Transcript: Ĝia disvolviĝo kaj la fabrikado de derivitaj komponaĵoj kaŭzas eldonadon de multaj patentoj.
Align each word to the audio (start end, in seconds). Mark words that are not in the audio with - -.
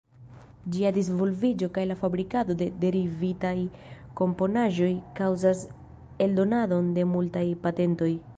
Ĝia 0.75 0.91
disvolviĝo 0.93 1.67
kaj 1.75 1.83
la 1.89 1.97
fabrikado 1.99 2.55
de 2.61 2.69
derivitaj 2.85 3.53
komponaĵoj 4.23 4.91
kaŭzas 5.21 5.63
eldonadon 6.29 6.91
de 6.99 7.07
multaj 7.15 7.47
patentoj. 7.67 8.15